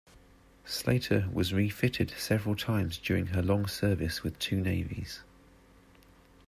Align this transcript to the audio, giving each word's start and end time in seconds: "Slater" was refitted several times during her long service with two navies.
"Slater" 0.65 1.27
was 1.31 1.53
refitted 1.53 2.09
several 2.17 2.55
times 2.55 2.97
during 2.97 3.27
her 3.27 3.43
long 3.43 3.67
service 3.67 4.23
with 4.23 4.39
two 4.39 4.59
navies. 4.59 5.19